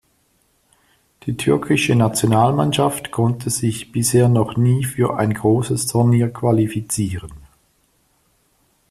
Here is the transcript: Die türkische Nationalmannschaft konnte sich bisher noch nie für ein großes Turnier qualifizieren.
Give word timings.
Die 1.27 1.37
türkische 1.37 1.93
Nationalmannschaft 1.93 3.11
konnte 3.11 3.51
sich 3.51 3.91
bisher 3.91 4.29
noch 4.29 4.57
nie 4.57 4.83
für 4.83 5.15
ein 5.19 5.31
großes 5.31 5.85
Turnier 5.85 6.33
qualifizieren. 6.33 7.31